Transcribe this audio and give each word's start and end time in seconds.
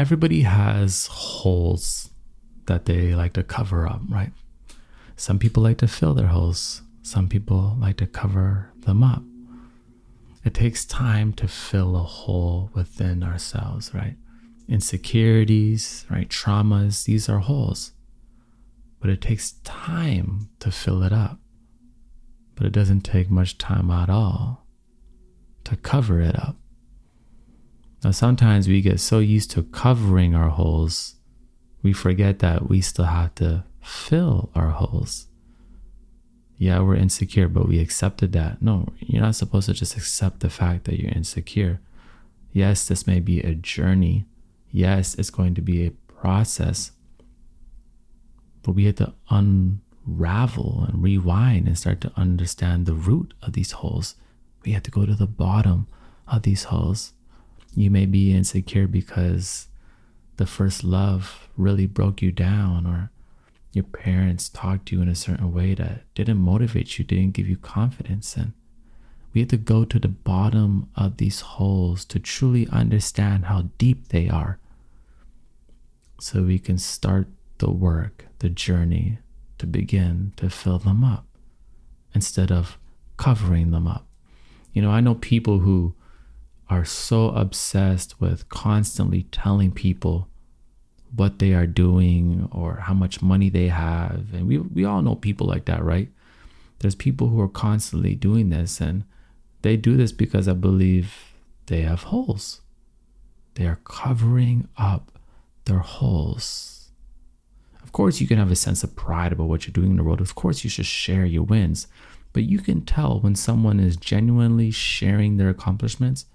everybody 0.00 0.40
has 0.40 1.08
holes 1.08 2.08
that 2.64 2.86
they 2.86 3.14
like 3.14 3.34
to 3.34 3.42
cover 3.42 3.86
up, 3.86 4.00
right? 4.08 4.32
Some 5.14 5.38
people 5.38 5.62
like 5.62 5.76
to 5.76 5.86
fill 5.86 6.14
their 6.14 6.28
holes, 6.28 6.80
some 7.02 7.28
people 7.28 7.76
like 7.78 7.98
to 7.98 8.06
cover 8.06 8.72
them 8.78 9.02
up. 9.02 9.22
It 10.42 10.54
takes 10.54 10.86
time 10.86 11.34
to 11.34 11.46
fill 11.46 11.96
a 11.96 12.02
hole 12.02 12.70
within 12.72 13.22
ourselves, 13.22 13.92
right? 13.92 14.16
Insecurities, 14.70 16.06
right? 16.08 16.30
Traumas, 16.30 17.04
these 17.04 17.28
are 17.28 17.40
holes. 17.40 17.92
But 19.00 19.10
it 19.10 19.20
takes 19.20 19.52
time 19.64 20.48
to 20.60 20.70
fill 20.70 21.02
it 21.02 21.12
up. 21.12 21.40
But 22.54 22.66
it 22.66 22.72
doesn't 22.72 23.02
take 23.02 23.30
much 23.30 23.58
time 23.58 23.90
at 23.90 24.08
all 24.08 24.66
to 25.64 25.76
cover 25.76 26.22
it 26.22 26.38
up. 26.38 26.56
Now, 28.02 28.12
sometimes 28.12 28.66
we 28.66 28.80
get 28.80 28.98
so 29.00 29.18
used 29.18 29.50
to 29.52 29.62
covering 29.62 30.34
our 30.34 30.48
holes, 30.48 31.16
we 31.82 31.92
forget 31.92 32.38
that 32.38 32.68
we 32.68 32.80
still 32.80 33.06
have 33.06 33.34
to 33.36 33.64
fill 33.82 34.50
our 34.54 34.70
holes. 34.70 35.26
Yeah, 36.56 36.80
we're 36.80 36.96
insecure, 36.96 37.48
but 37.48 37.68
we 37.68 37.78
accepted 37.78 38.32
that. 38.32 38.60
No, 38.60 38.88
you're 38.98 39.22
not 39.22 39.34
supposed 39.34 39.66
to 39.66 39.74
just 39.74 39.96
accept 39.96 40.40
the 40.40 40.50
fact 40.50 40.84
that 40.84 41.00
you're 41.00 41.12
insecure. 41.12 41.80
Yes, 42.52 42.86
this 42.86 43.06
may 43.06 43.20
be 43.20 43.40
a 43.40 43.54
journey. 43.54 44.26
Yes, 44.70 45.14
it's 45.14 45.30
going 45.30 45.54
to 45.54 45.62
be 45.62 45.86
a 45.86 45.90
process. 45.90 46.92
But 48.62 48.72
we 48.72 48.84
have 48.84 48.96
to 48.96 49.14
unravel 49.30 50.84
and 50.88 51.02
rewind 51.02 51.66
and 51.66 51.78
start 51.78 52.00
to 52.02 52.12
understand 52.16 52.84
the 52.84 52.94
root 52.94 53.32
of 53.42 53.54
these 53.54 53.72
holes. 53.72 54.16
We 54.64 54.72
have 54.72 54.82
to 54.82 54.90
go 54.90 55.06
to 55.06 55.14
the 55.14 55.26
bottom 55.26 55.86
of 56.28 56.42
these 56.42 56.64
holes. 56.64 57.12
You 57.74 57.90
may 57.90 58.06
be 58.06 58.32
insecure 58.32 58.86
because 58.86 59.68
the 60.36 60.46
first 60.46 60.82
love 60.82 61.48
really 61.56 61.86
broke 61.86 62.22
you 62.22 62.32
down, 62.32 62.86
or 62.86 63.10
your 63.72 63.84
parents 63.84 64.48
talked 64.48 64.86
to 64.86 64.96
you 64.96 65.02
in 65.02 65.08
a 65.08 65.14
certain 65.14 65.52
way 65.52 65.74
that 65.74 66.02
didn't 66.14 66.38
motivate 66.38 66.98
you, 66.98 67.04
didn't 67.04 67.34
give 67.34 67.48
you 67.48 67.56
confidence. 67.56 68.36
And 68.36 68.52
we 69.32 69.42
have 69.42 69.50
to 69.50 69.56
go 69.56 69.84
to 69.84 69.98
the 69.98 70.08
bottom 70.08 70.88
of 70.96 71.18
these 71.18 71.40
holes 71.40 72.04
to 72.06 72.18
truly 72.18 72.66
understand 72.72 73.44
how 73.44 73.68
deep 73.78 74.08
they 74.08 74.28
are 74.28 74.58
so 76.18 76.42
we 76.42 76.58
can 76.58 76.78
start 76.78 77.28
the 77.58 77.70
work, 77.70 78.26
the 78.40 78.50
journey 78.50 79.18
to 79.58 79.66
begin 79.66 80.32
to 80.36 80.50
fill 80.50 80.78
them 80.78 81.04
up 81.04 81.26
instead 82.14 82.50
of 82.50 82.78
covering 83.16 83.70
them 83.70 83.86
up. 83.86 84.06
You 84.72 84.82
know, 84.82 84.90
I 84.90 85.00
know 85.00 85.14
people 85.14 85.60
who 85.60 85.94
are 86.70 86.84
so 86.84 87.30
obsessed 87.30 88.20
with 88.20 88.48
constantly 88.48 89.24
telling 89.24 89.72
people 89.72 90.28
what 91.14 91.40
they 91.40 91.52
are 91.52 91.66
doing 91.66 92.48
or 92.52 92.76
how 92.76 92.94
much 92.94 93.20
money 93.20 93.50
they 93.50 93.66
have. 93.66 94.26
And 94.32 94.46
we, 94.46 94.58
we 94.58 94.84
all 94.84 95.02
know 95.02 95.16
people 95.16 95.48
like 95.48 95.64
that, 95.64 95.82
right? 95.82 96.08
There's 96.78 96.94
people 96.94 97.28
who 97.28 97.40
are 97.40 97.48
constantly 97.48 98.14
doing 98.14 98.50
this, 98.50 98.80
and 98.80 99.04
they 99.62 99.76
do 99.76 99.96
this 99.96 100.12
because 100.12 100.46
I 100.46 100.52
believe 100.52 101.34
they 101.66 101.82
have 101.82 102.04
holes. 102.04 102.60
They 103.54 103.66
are 103.66 103.80
covering 103.84 104.68
up 104.78 105.10
their 105.64 105.80
holes. 105.80 106.92
Of 107.82 107.90
course, 107.90 108.20
you 108.20 108.28
can 108.28 108.38
have 108.38 108.52
a 108.52 108.56
sense 108.56 108.84
of 108.84 108.94
pride 108.94 109.32
about 109.32 109.48
what 109.48 109.66
you're 109.66 109.72
doing 109.72 109.90
in 109.90 109.96
the 109.96 110.04
world. 110.04 110.20
Of 110.20 110.36
course, 110.36 110.62
you 110.62 110.70
should 110.70 110.86
share 110.86 111.24
your 111.26 111.42
wins. 111.42 111.88
But 112.32 112.44
you 112.44 112.60
can 112.60 112.82
tell 112.82 113.18
when 113.18 113.34
someone 113.34 113.80
is 113.80 113.96
genuinely 113.96 114.70
sharing 114.70 115.36
their 115.36 115.48
accomplishments 115.48 116.26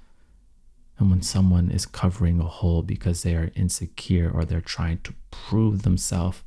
and 0.97 1.09
when 1.09 1.21
someone 1.21 1.69
is 1.71 1.85
covering 1.85 2.39
a 2.39 2.45
hole 2.45 2.81
because 2.81 3.23
they 3.23 3.35
are 3.35 3.51
insecure 3.55 4.31
or 4.33 4.45
they're 4.45 4.61
trying 4.61 4.99
to 4.99 5.13
prove 5.29 5.83
themselves, 5.83 6.41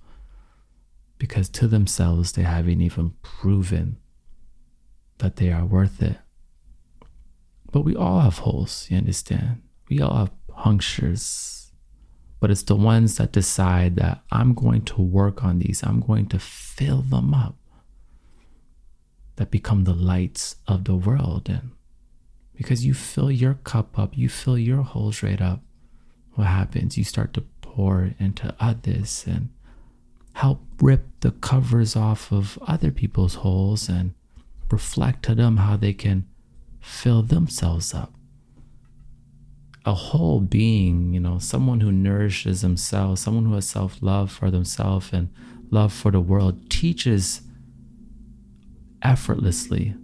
because 1.19 1.49
to 1.51 1.69
themselves 1.69 2.33
they 2.33 2.43
haven't 2.43 2.81
even 2.81 3.13
proven 3.23 3.99
that 5.19 5.37
they 5.37 5.53
are 5.53 5.67
worth 5.67 6.01
it. 6.01 6.17
But 7.71 7.83
we 7.83 7.95
all 7.95 8.21
have 8.21 8.39
holes, 8.39 8.87
you 8.89 8.97
understand? 8.97 9.63
We 9.91 10.01
all 10.01 10.17
have 10.17 10.31
punctures. 10.47 11.73
But 12.41 12.51
it's 12.51 12.63
the 12.63 12.77
ones 12.77 13.17
that 13.17 13.33
decide 13.33 13.97
that 13.97 14.23
I'm 14.31 14.55
going 14.55 14.83
to 14.83 15.03
work 15.03 15.45
on 15.45 15.59
these, 15.59 15.83
I'm 15.83 16.01
going 16.01 16.27
to 16.29 16.39
fill 16.39 17.03
them 17.03 17.35
up, 17.35 17.57
that 19.37 19.51
become 19.51 19.85
the 19.85 19.95
lights 19.95 20.57
of 20.67 20.85
the 20.85 20.95
world. 20.95 21.49
And 21.51 21.73
because 22.59 22.85
you 22.85 22.93
fill 22.93 23.31
your 23.31 23.55
cup 23.55 23.97
up, 23.97 24.19
you 24.19 24.29
fill 24.29 24.59
your 24.59 24.83
holes 24.83 25.23
right 25.23 25.41
up. 25.41 25.61
What 26.35 26.49
happens? 26.49 26.99
You 26.99 27.05
start 27.05 27.33
to 27.35 27.43
pour 27.63 28.11
into 28.19 28.53
others 28.59 29.25
and 29.29 29.51
help 30.33 30.61
rip 30.81 31.07
the 31.21 31.31
covers 31.31 31.95
off 31.95 32.33
of 32.33 32.59
other 32.67 32.91
people's 32.91 33.37
holes 33.37 33.89
and 33.89 34.13
reflect 34.73 35.23
to 35.27 35.37
them 35.37 35.59
how 35.59 35.77
they 35.77 35.93
can 35.93 36.27
fill 36.81 37.23
themselves 37.23 37.95
up. 37.95 38.13
A 39.85 39.95
whole 39.95 40.41
being, 40.41 41.15
you 41.15 41.21
know, 41.21 41.39
someone 41.39 41.79
who 41.79 41.93
nourishes 41.93 42.63
themselves, 42.63 43.23
someone 43.23 43.45
who 43.45 43.55
has 43.55 43.69
self 43.69 43.99
love 44.03 44.33
for 44.33 44.51
themselves 44.51 45.13
and 45.13 45.29
love 45.71 45.93
for 45.93 46.11
the 46.11 46.21
world, 46.21 46.69
teaches 46.69 47.43
effortlessly 49.01 49.95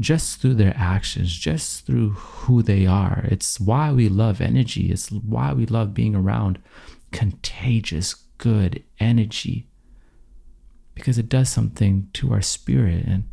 just 0.00 0.40
through 0.40 0.54
their 0.54 0.74
actions, 0.76 1.36
just 1.36 1.86
through 1.86 2.10
who 2.10 2.62
they 2.62 2.86
are. 2.86 3.24
It's 3.28 3.58
why 3.58 3.92
we 3.92 4.08
love 4.08 4.40
energy. 4.40 4.90
It's 4.92 5.10
why 5.10 5.52
we 5.52 5.66
love 5.66 5.94
being 5.94 6.14
around 6.14 6.60
contagious, 7.10 8.14
good 8.38 8.84
energy 9.00 9.68
because 10.94 11.16
it 11.16 11.28
does 11.28 11.48
something 11.48 12.08
to 12.12 12.32
our 12.32 12.42
spirit. 12.42 13.04
And 13.06 13.24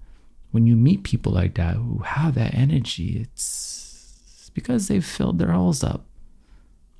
when 0.51 0.67
you 0.67 0.75
meet 0.75 1.03
people 1.03 1.31
like 1.31 1.55
that 1.55 1.75
who 1.75 1.99
have 1.99 2.35
that 2.35 2.53
energy, 2.53 3.19
it's 3.19 4.51
because 4.53 4.87
they've 4.87 5.05
filled 5.05 5.39
their 5.39 5.51
holes 5.51 5.83
up, 5.83 6.05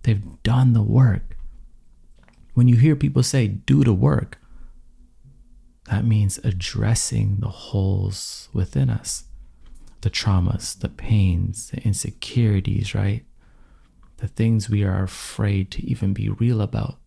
they've 0.03 0.23
done 0.41 0.73
the 0.73 0.81
work. 0.81 1.37
When 2.55 2.67
you 2.67 2.77
hear 2.77 2.95
people 2.95 3.21
say, 3.21 3.47
do 3.47 3.83
the 3.83 3.93
work, 3.93 4.39
that 5.89 6.03
means 6.03 6.39
addressing 6.43 7.37
the 7.39 7.49
holes 7.49 8.49
within 8.51 8.89
us 8.89 9.25
the 10.05 10.11
traumas, 10.11 10.77
the 10.77 10.88
pains, 10.88 11.71
the 11.71 11.81
insecurities, 11.81 12.93
right? 12.93 13.25
The 14.17 14.27
things 14.27 14.69
we 14.69 14.83
are 14.83 15.01
afraid 15.01 15.71
to 15.71 15.83
even 15.83 16.13
be 16.13 16.29
real 16.29 16.61
about. 16.61 16.99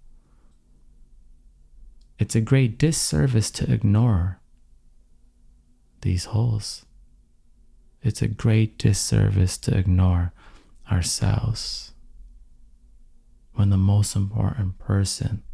It's 2.18 2.34
a 2.34 2.40
great 2.40 2.76
disservice 2.76 3.52
to 3.52 3.72
ignore 3.72 4.40
these 6.00 6.24
holes. 6.24 6.86
It's 8.02 8.20
a 8.20 8.26
great 8.26 8.78
disservice 8.78 9.56
to 9.58 9.78
ignore 9.78 10.32
ourselves 10.90 11.92
when 13.52 13.70
the 13.70 13.76
most 13.76 14.16
important 14.16 14.76
person 14.80 15.44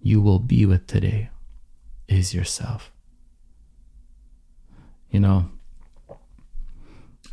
you 0.00 0.20
will 0.20 0.38
be 0.38 0.64
with 0.64 0.86
today 0.86 1.30
is 2.06 2.32
yourself. 2.32 2.92
You 5.10 5.18
know, 5.18 5.50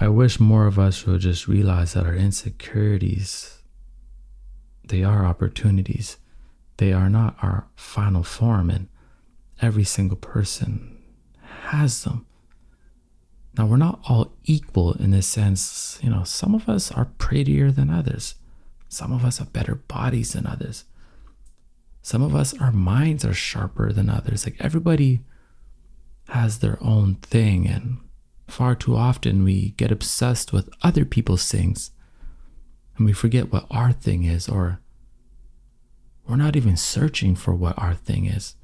I 0.03 0.09
wish 0.09 0.38
more 0.38 0.68
of 0.68 0.78
us 0.78 1.06
would 1.06 1.22
just 1.22 1.47
realize 1.47 1.94
that 1.94 2.06
our 2.06 2.14
insecurities, 2.14 3.62
they 4.84 5.02
are 5.02 5.25
opportunities. 5.25 6.18
They 6.75 6.91
are 6.91 7.08
not 7.08 7.38
our 7.41 7.68
final 7.78 8.22
form, 8.22 8.69
and 8.69 8.90
every 9.62 9.86
single 9.86 10.18
person 10.18 10.97
has 11.69 12.03
them. 12.03 12.25
Now, 13.58 13.66
we're 13.66 13.78
not 13.78 14.02
all 14.09 14.34
equal 14.44 14.92
in 14.92 15.12
this 15.12 15.25
sense. 15.25 15.97
You 16.03 16.09
know, 16.09 16.25
some 16.25 16.53
of 16.53 16.68
us 16.68 16.92
are 16.92 17.06
prettier 17.18 17.72
than 17.72 17.90
others. 17.90 18.36
Some 18.90 19.13
of 19.13 19.24
us 19.24 19.38
have 19.38 19.53
better 19.53 19.75
bodies 19.75 20.34
than 20.34 20.46
others. 20.46 20.84
Some 22.01 22.22
of 22.22 22.36
us, 22.36 22.54
our 22.60 22.74
minds 22.74 23.24
are 23.24 23.33
sharper 23.33 23.94
than 23.94 24.10
others. 24.10 24.45
Like 24.45 24.57
everybody 24.60 25.22
has 26.27 26.60
their 26.60 26.77
own 26.81 27.16
thing, 27.22 27.66
and 27.69 28.00
Far 28.53 28.75
too 28.75 28.95
often 28.95 29.44
we 29.44 29.71
get 29.77 29.91
obsessed 29.91 30.53
with 30.53 30.69
other 30.83 31.05
people's 31.05 31.51
things 31.51 31.89
and 32.95 33.03
we 33.07 33.11
forget 33.11 33.51
what 33.51 33.65
our 33.71 33.91
thing 33.91 34.25
is, 34.25 34.47
or 34.47 34.79
we're 36.27 36.35
not 36.35 36.55
even 36.55 36.77
searching 36.77 37.33
for 37.33 37.55
what 37.55 37.75
our 37.79 37.95
thing 37.95 38.25
is. 38.25 38.55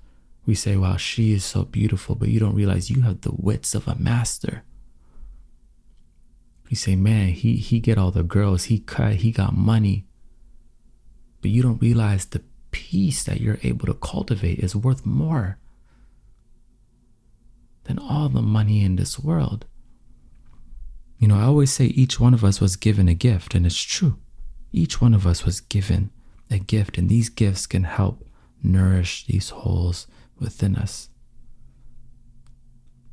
We 0.45 0.53
say, 0.53 0.77
Wow, 0.77 0.97
she 0.97 1.33
is 1.33 1.43
so 1.43 1.63
beautiful, 1.63 2.13
but 2.13 2.29
you 2.29 2.39
don't 2.39 2.53
realize 2.53 2.91
you 2.91 3.01
have 3.01 3.21
the 3.21 3.31
wits 3.35 3.73
of 3.73 3.87
a 3.87 3.95
master. 3.95 4.61
You 6.69 6.75
say, 6.77 6.95
Man, 6.95 7.29
he, 7.29 7.55
he 7.55 7.79
get 7.79 7.97
all 7.97 8.11
the 8.11 8.21
girls, 8.21 8.65
he 8.65 8.77
cut, 8.77 9.15
he 9.15 9.31
got 9.31 9.57
money. 9.57 10.05
But 11.41 11.49
you 11.49 11.63
don't 11.63 11.81
realize 11.81 12.25
the 12.25 12.43
peace 12.69 13.23
that 13.23 13.41
you're 13.41 13.57
able 13.63 13.87
to 13.87 13.95
cultivate 13.95 14.59
is 14.59 14.75
worth 14.75 15.03
more 15.03 15.57
than 17.85 17.97
all 17.97 18.29
the 18.29 18.43
money 18.43 18.83
in 18.83 18.95
this 18.95 19.17
world. 19.17 19.65
You 21.19 21.27
know, 21.27 21.35
I 21.35 21.43
always 21.43 21.71
say 21.71 21.85
each 21.85 22.17
one 22.17 22.33
of 22.33 22.45
us 22.45 22.61
was 22.61 22.77
given 22.77 23.09
a 23.09 23.13
gift, 23.13 23.53
and 23.53 23.65
it's 23.65 23.81
true. 23.81 24.17
Each 24.71 25.01
one 25.01 25.13
of 25.13 25.27
us 25.27 25.43
was 25.43 25.59
given 25.59 26.11
a 26.49 26.59
gift, 26.59 26.97
and 26.97 27.09
these 27.09 27.27
gifts 27.27 27.67
can 27.67 27.83
help 27.83 28.25
nourish 28.63 29.25
these 29.25 29.49
holes 29.49 30.07
within 30.39 30.77
us. 30.77 31.09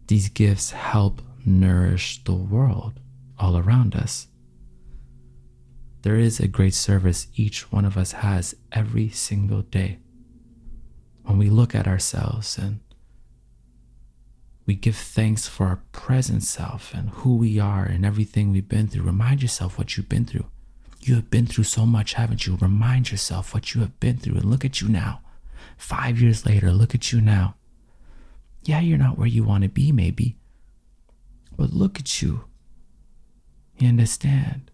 These 0.07 0.29
gifts 0.29 0.71
help 0.71 1.21
nourish 1.45 2.23
the 2.23 2.35
world 2.35 3.01
all 3.41 3.57
around 3.57 3.97
us. 3.97 4.29
There 6.03 6.17
is 6.17 6.39
a 6.39 6.47
great 6.47 6.75
service 6.75 7.27
each 7.35 7.73
one 7.73 7.85
of 7.85 7.97
us 7.97 8.13
has 8.13 8.55
every 8.71 9.09
single 9.09 9.63
day. 9.63 9.99
When 11.25 11.39
we 11.39 11.51
look 11.51 11.75
at 11.75 11.89
ourselves 11.89 12.57
and 12.57 12.79
we 14.67 14.75
give 14.75 14.97
thanks 14.97 15.47
for 15.47 15.67
our 15.67 15.81
present 15.93 16.43
self 16.43 16.93
and 16.93 17.11
who 17.11 17.37
we 17.37 17.59
are 17.61 17.85
and 17.85 18.05
everything 18.05 18.51
we've 18.51 18.69
been 18.69 18.89
through. 18.89 19.05
Remind 19.05 19.41
yourself 19.41 19.79
what 19.79 19.97
you've 19.97 20.09
been 20.09 20.25
through. 20.25 20.47
You 21.01 21.15
have 21.15 21.31
been 21.31 21.47
through 21.47 21.65
so 21.65 21.87
much, 21.87 22.15
haven't 22.15 22.47
you? 22.47 22.57
Remind 22.61 23.13
yourself 23.13 23.55
what 23.55 23.75
you 23.75 23.81
have 23.81 23.99
been 24.01 24.17
through 24.17 24.35
and 24.35 24.51
look 24.51 24.65
at 24.65 24.81
you 24.81 24.89
now. 24.89 25.21
Five 25.77 26.21
years 26.21 26.45
later, 26.45 26.73
look 26.73 26.95
at 26.97 27.13
you 27.13 27.21
now. 27.21 27.55
Yeah, 28.65 28.81
you're 28.81 28.99
not 28.99 29.17
where 29.17 29.29
you 29.29 29.45
want 29.45 29.63
to 29.63 29.69
be, 29.69 29.93
maybe, 29.93 30.37
but 31.57 31.73
look 31.73 32.01
at 32.01 32.21
you. 32.21 32.47
You 33.79 33.89
understand? 33.89 34.73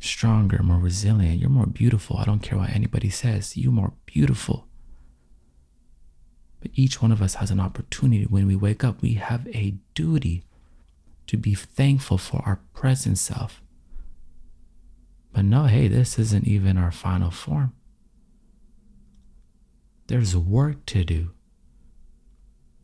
Stronger, 0.00 0.62
more 0.62 0.78
resilient. 0.78 1.40
You're 1.40 1.48
more 1.48 1.66
beautiful. 1.66 2.18
I 2.18 2.24
don't 2.24 2.42
care 2.42 2.58
what 2.58 2.70
anybody 2.70 3.08
says. 3.08 3.56
You're 3.56 3.72
more 3.72 3.94
beautiful. 4.04 4.66
But 6.60 6.70
each 6.74 7.00
one 7.00 7.12
of 7.12 7.22
us 7.22 7.34
has 7.34 7.50
an 7.50 7.60
opportunity 7.60 8.24
when 8.24 8.46
we 8.46 8.56
wake 8.56 8.84
up. 8.84 9.00
We 9.00 9.14
have 9.14 9.46
a 9.48 9.74
duty 9.94 10.44
to 11.26 11.36
be 11.36 11.54
thankful 11.54 12.18
for 12.18 12.42
our 12.44 12.60
present 12.74 13.18
self. 13.18 13.62
But 15.32 15.44
no, 15.44 15.64
hey, 15.64 15.88
this 15.88 16.18
isn't 16.18 16.46
even 16.46 16.76
our 16.76 16.90
final 16.90 17.30
form. 17.30 17.72
There's 20.08 20.36
work 20.36 20.84
to 20.86 21.04
do. 21.04 21.30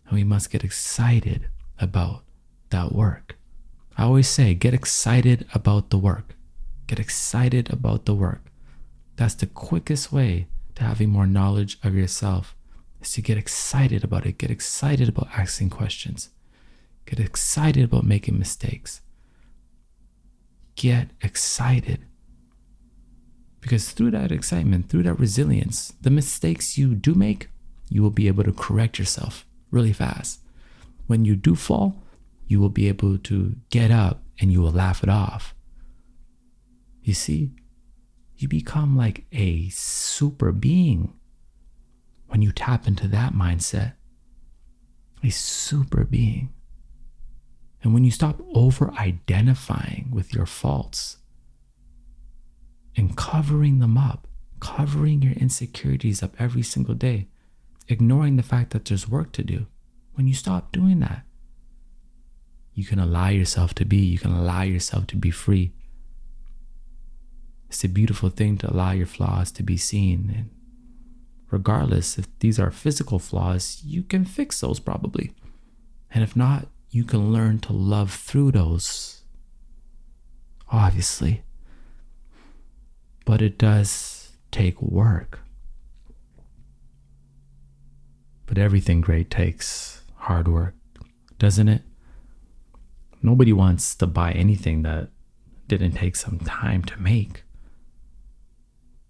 And 0.07 0.15
we 0.15 0.25
must 0.25 0.51
get 0.51 0.65
excited 0.65 1.49
about 1.79 2.23
that 2.71 2.93
work. 2.93 3.37
I 3.99 4.05
always 4.05 4.29
say, 4.29 4.55
get 4.55 4.75
excited 4.75 5.47
about 5.53 5.91
the 5.91 5.99
work. 5.99 6.37
Get 6.87 7.01
excited 7.01 7.73
about 7.73 8.05
the 8.05 8.15
work. 8.15 8.45
That's 9.17 9.35
the 9.35 9.47
quickest 9.47 10.13
way 10.13 10.47
to 10.77 10.85
having 10.85 11.09
more 11.09 11.27
knowledge 11.27 11.79
of 11.83 11.95
yourself 11.95 12.56
is 13.07 13.13
to 13.13 13.23
get 13.23 13.39
excited 13.39 14.05
about 14.05 14.27
it. 14.27 14.39
Get 14.39 14.51
excited 14.51 15.09
about 15.09 15.29
asking 15.37 15.71
questions. 15.71 16.31
Get 17.07 17.21
excited 17.21 17.85
about 17.85 18.05
making 18.05 18.39
mistakes. 18.39 19.01
Get 20.75 21.11
excited. 21.23 22.05
Because 23.61 23.91
through 23.91 24.13
that 24.13 24.33
excitement, 24.33 24.89
through 24.89 25.05
that 25.05 25.19
resilience, 25.19 25.95
the 26.01 26.11
mistakes 26.11 26.77
you 26.77 26.95
do 26.95 27.15
make, 27.15 27.49
you 27.89 28.03
will 28.03 28.11
be 28.11 28.29
able 28.29 28.45
to 28.45 28.53
correct 28.53 28.99
yourself 28.99 29.47
really 29.71 29.93
fast. 29.93 30.41
When 31.07 31.25
you 31.25 31.37
do 31.37 31.55
fall, 31.55 32.03
you 32.47 32.61
will 32.61 32.69
be 32.69 32.89
able 32.89 33.19
to 33.19 33.57
get 33.71 33.91
up 33.91 34.23
and 34.41 34.53
you 34.53 34.61
will 34.61 34.73
laugh 34.73 35.03
it 35.03 35.09
off. 35.09 35.55
You 37.03 37.15
see, 37.15 37.53
you 38.37 38.49
become 38.49 38.97
like 38.97 39.25
a 39.33 39.69
super 39.71 40.53
being 40.53 41.16
when 42.29 42.43
you 42.43 42.53
tap 42.53 42.87
into 42.87 43.09
that 43.09 43.33
mindset, 43.33 43.95
a 45.23 45.31
super 45.31 46.05
being. 46.05 46.53
And 47.83 47.95
when 47.95 48.05
you 48.05 48.11
stop 48.11 48.41
over 48.55 48.93
identifying 48.95 50.11
with 50.13 50.35
your 50.35 50.47
faults 50.47 51.19
and 52.97 53.17
covering 53.17 53.79
them 53.79 53.97
up, 53.97 54.27
covering 54.61 55.23
your 55.23 55.35
insecurities 55.35 56.23
up 56.23 56.35
every 56.39 56.63
single 56.63 56.95
day, 56.95 57.29
ignoring 57.89 58.37
the 58.37 58.43
fact 58.43 58.71
that 58.71 58.85
there's 58.85 59.09
work 59.09 59.33
to 59.33 59.45
do, 59.45 59.67
when 60.15 60.27
you 60.27 60.35
stop 60.35 60.73
doing 60.73 61.01
that, 61.01 61.23
you 62.75 62.85
can 62.85 62.99
allow 62.99 63.29
yourself 63.29 63.75
to 63.75 63.85
be, 63.85 63.99
you 63.99 64.19
can 64.19 64.33
allow 64.33 64.63
yourself 64.63 65.07
to 65.09 65.17
be 65.17 65.31
free. 65.31 65.73
It's 67.69 67.85
a 67.85 67.89
beautiful 67.89 68.31
thing 68.31 68.59
to 68.59 68.73
allow 68.73 68.93
your 68.93 69.07
flaws 69.07 69.51
to 69.53 69.63
be 69.63 69.77
seen 69.77 70.33
and 70.37 70.51
regardless 71.51 72.19
if 72.19 72.27
these 72.39 72.59
are 72.59 72.71
physical 72.71 73.19
flaws, 73.19 73.81
you 73.85 74.03
can 74.03 74.25
fix 74.25 74.61
those 74.61 74.81
probably. 74.81 75.33
And 76.11 76.23
if 76.23 76.37
not, 76.37 76.69
you 76.91 77.05
can 77.05 77.33
learn 77.33 77.59
to 77.61 77.73
love 77.73 78.13
through 78.13 78.53
those. 78.53 79.23
Obviously. 80.71 81.43
But 83.25 83.43
it 83.43 83.59
does 83.59 84.33
take 84.51 84.81
work. 84.81 85.41
But 88.47 88.59
everything 88.59 89.01
great 89.01 89.31
takes 89.31 90.03
hard 90.15 90.49
work, 90.49 90.75
doesn't 91.39 91.69
it? 91.69 91.83
Nobody 93.23 93.53
wants 93.53 93.95
to 93.97 94.07
buy 94.07 94.33
anything 94.33 94.83
that 94.83 95.09
didn't 95.67 95.93
take 95.93 96.15
some 96.15 96.39
time 96.39 96.85
to 96.85 97.01
make. 97.01 97.43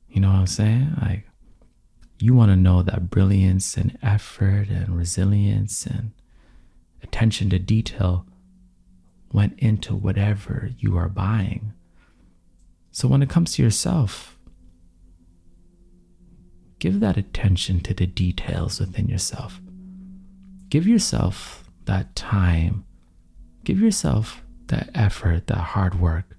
You 0.08 0.22
know 0.22 0.28
what 0.28 0.38
I'm 0.38 0.46
saying? 0.46 0.96
Like, 1.02 1.25
you 2.18 2.34
want 2.34 2.50
to 2.50 2.56
know 2.56 2.82
that 2.82 3.10
brilliance 3.10 3.76
and 3.76 3.98
effort 4.02 4.68
and 4.68 4.96
resilience 4.96 5.86
and 5.86 6.12
attention 7.02 7.50
to 7.50 7.58
detail 7.58 8.26
went 9.32 9.58
into 9.58 9.94
whatever 9.94 10.70
you 10.78 10.96
are 10.96 11.08
buying. 11.08 11.72
So 12.90 13.06
when 13.08 13.22
it 13.22 13.28
comes 13.28 13.54
to 13.54 13.62
yourself, 13.62 14.38
give 16.78 17.00
that 17.00 17.18
attention 17.18 17.80
to 17.80 17.92
the 17.92 18.06
details 18.06 18.80
within 18.80 19.08
yourself. 19.08 19.60
Give 20.70 20.86
yourself 20.86 21.70
that 21.84 22.16
time. 22.16 22.84
Give 23.64 23.80
yourself 23.80 24.42
that 24.68 24.90
effort, 24.94 25.46
that 25.48 25.58
hard 25.58 26.00
work. 26.00 26.36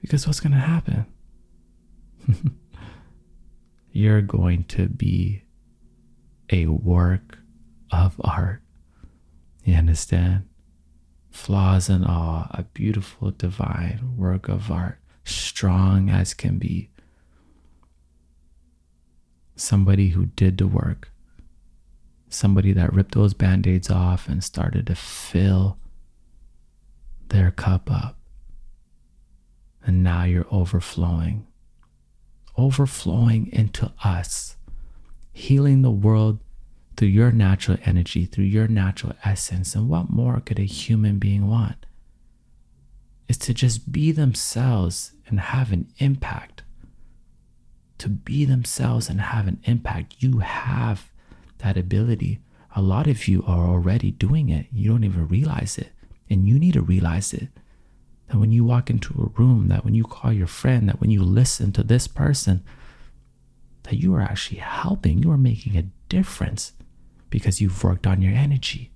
Because 0.00 0.26
what's 0.26 0.40
going 0.40 0.52
to 0.52 0.58
happen? 0.58 1.06
you're 3.94 4.20
going 4.20 4.64
to 4.64 4.88
be 4.88 5.44
a 6.50 6.66
work 6.66 7.38
of 7.92 8.20
art. 8.24 8.60
You 9.64 9.76
understand? 9.76 10.48
Flaws 11.30 11.88
and 11.88 12.04
all, 12.04 12.48
a 12.50 12.64
beautiful 12.74 13.30
divine 13.30 14.14
work 14.16 14.48
of 14.48 14.68
art, 14.68 14.98
strong 15.22 16.10
as 16.10 16.34
can 16.34 16.58
be. 16.58 16.90
Somebody 19.54 20.08
who 20.08 20.26
did 20.26 20.58
the 20.58 20.66
work, 20.66 21.12
somebody 22.28 22.72
that 22.72 22.92
ripped 22.92 23.14
those 23.14 23.32
band 23.32 23.64
aids 23.64 23.90
off 23.90 24.26
and 24.28 24.42
started 24.42 24.88
to 24.88 24.96
fill 24.96 25.78
their 27.28 27.52
cup 27.52 27.88
up. 27.88 28.18
And 29.86 30.02
now 30.02 30.24
you're 30.24 30.46
overflowing 30.50 31.46
overflowing 32.56 33.50
into 33.52 33.92
us, 34.02 34.56
healing 35.32 35.82
the 35.82 35.90
world 35.90 36.38
through 36.96 37.08
your 37.08 37.32
natural 37.32 37.78
energy, 37.84 38.24
through 38.24 38.44
your 38.44 38.68
natural 38.68 39.14
essence. 39.24 39.74
And 39.74 39.88
what 39.88 40.10
more 40.10 40.40
could 40.40 40.58
a 40.58 40.64
human 40.64 41.18
being 41.18 41.48
want? 41.48 41.86
Is 43.28 43.38
to 43.38 43.54
just 43.54 43.90
be 43.90 44.12
themselves 44.12 45.12
and 45.26 45.40
have 45.40 45.72
an 45.72 45.88
impact. 45.98 46.62
To 47.98 48.08
be 48.08 48.44
themselves 48.44 49.08
and 49.08 49.20
have 49.20 49.48
an 49.48 49.60
impact. 49.64 50.16
You 50.18 50.38
have 50.38 51.10
that 51.58 51.76
ability. 51.76 52.40
A 52.76 52.82
lot 52.82 53.06
of 53.06 53.26
you 53.26 53.42
are 53.46 53.68
already 53.68 54.10
doing 54.10 54.50
it. 54.50 54.66
You 54.72 54.90
don't 54.90 55.04
even 55.04 55.28
realize 55.28 55.78
it. 55.78 55.92
And 56.28 56.46
you 56.46 56.58
need 56.58 56.74
to 56.74 56.82
realize 56.82 57.32
it 57.32 57.48
that 58.34 58.40
when 58.40 58.50
you 58.50 58.64
walk 58.64 58.90
into 58.90 59.14
a 59.14 59.40
room, 59.40 59.68
that 59.68 59.84
when 59.84 59.94
you 59.94 60.02
call 60.02 60.32
your 60.32 60.48
friend, 60.48 60.88
that 60.88 61.00
when 61.00 61.08
you 61.08 61.22
listen 61.22 61.70
to 61.70 61.84
this 61.84 62.08
person, 62.08 62.64
that 63.84 63.94
you 63.94 64.12
are 64.12 64.20
actually 64.20 64.58
helping, 64.58 65.22
you 65.22 65.30
are 65.30 65.38
making 65.38 65.76
a 65.76 65.84
difference 66.08 66.72
because 67.30 67.60
you've 67.60 67.84
worked 67.84 68.08
on 68.08 68.20
your 68.20 68.32
energy. 68.32 68.90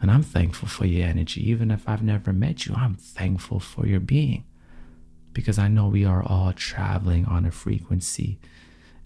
And 0.00 0.10
I'm 0.10 0.22
thankful 0.22 0.66
for 0.66 0.86
your 0.86 1.06
energy. 1.06 1.46
Even 1.50 1.70
if 1.70 1.86
I've 1.86 2.02
never 2.02 2.32
met 2.32 2.64
you, 2.64 2.74
I'm 2.74 2.94
thankful 2.94 3.60
for 3.60 3.86
your 3.86 4.00
being 4.00 4.44
because 5.34 5.58
I 5.58 5.68
know 5.68 5.88
we 5.88 6.06
are 6.06 6.22
all 6.22 6.54
traveling 6.54 7.26
on 7.26 7.44
a 7.44 7.50
frequency. 7.50 8.38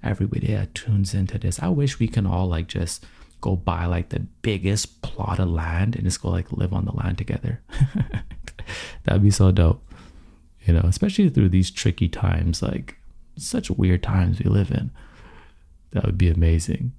Everybody 0.05 0.55
that 0.55 0.73
tunes 0.73 1.15
into 1.15 1.37
this, 1.37 1.59
I 1.61 1.67
wish 1.67 1.99
we 1.99 2.07
can 2.07 2.29
all 2.29 2.47
like 2.47 2.69
just 2.69 3.05
go 3.43 3.57
buy 3.57 3.85
like 3.85 4.09
the 4.09 4.21
biggest 4.41 5.03
plot 5.03 5.39
of 5.39 5.51
land 5.51 5.95
and 5.95 6.05
just 6.05 6.23
go 6.23 6.31
like 6.31 6.51
live 6.51 6.73
on 6.73 6.87
the 6.87 6.93
land 6.93 7.19
together. 7.19 7.61
That'd 9.05 9.23
be 9.23 9.31
so 9.31 9.53
dope. 9.53 9.83
You 10.65 10.73
know, 10.75 10.83
especially 10.85 11.29
through 11.29 11.51
these 11.51 11.71
tricky 11.71 12.09
times, 12.09 12.63
like 12.63 12.97
such 13.37 13.71
weird 13.71 14.03
times 14.03 14.39
we 14.39 14.49
live 14.49 14.71
in. 14.71 14.91
That 15.91 16.07
would 16.07 16.17
be 16.17 16.31
amazing. 16.31 16.93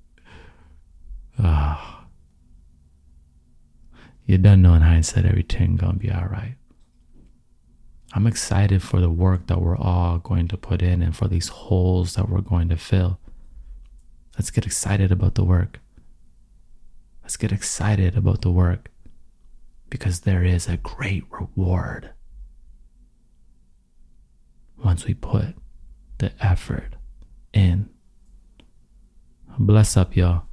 Ah. 1.39 2.05
You 4.25 4.37
don't 4.37 4.61
know 4.61 4.75
in 4.75 4.81
hindsight 4.81 5.25
everything 5.25 5.75
gonna 5.75 5.93
be 5.93 6.11
alright. 6.11 6.55
I'm 8.13 8.27
excited 8.27 8.83
for 8.83 8.99
the 8.99 9.09
work 9.09 9.47
that 9.47 9.59
we're 9.59 9.77
all 9.77 10.19
going 10.19 10.47
to 10.49 10.57
put 10.57 10.83
in 10.83 11.01
and 11.01 11.15
for 11.15 11.27
these 11.27 11.47
holes 11.47 12.13
that 12.13 12.29
we're 12.29 12.41
going 12.41 12.69
to 12.69 12.77
fill. 12.77 13.19
Let's 14.37 14.51
get 14.51 14.67
excited 14.67 15.11
about 15.11 15.33
the 15.33 15.43
work. 15.43 15.79
Let's 17.23 17.37
get 17.37 17.51
excited 17.51 18.17
about 18.17 18.41
the 18.41 18.51
work 18.51 18.91
because 19.89 20.21
there 20.21 20.43
is 20.43 20.67
a 20.67 20.77
great 20.77 21.23
reward 21.31 22.11
once 24.83 25.05
we 25.05 25.13
put 25.13 25.55
the 26.17 26.33
effort 26.39 26.95
in. 27.53 27.89
Bless 29.57 29.95
up, 29.95 30.15
y'all. 30.15 30.43